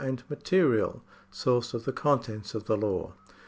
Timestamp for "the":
1.85-1.93, 2.65-2.75